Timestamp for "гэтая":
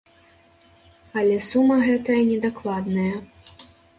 1.87-2.17